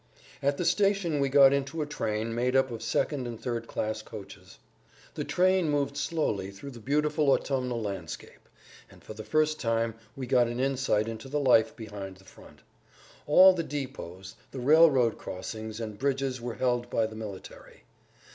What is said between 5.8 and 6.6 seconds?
slowly